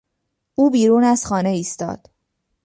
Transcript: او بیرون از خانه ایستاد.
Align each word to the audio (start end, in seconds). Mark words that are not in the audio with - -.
او 0.55 0.71
بیرون 0.71 1.03
از 1.03 1.25
خانه 1.25 1.49
ایستاد. 1.49 2.09